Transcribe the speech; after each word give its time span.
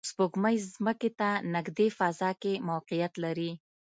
سپوږمۍ 0.09 0.55
ځمکې 0.75 1.09
ته 1.19 1.29
نږدې 1.55 1.87
فضا 1.97 2.31
کې 2.41 2.53
موقعیت 2.69 3.13
لري 3.23 3.51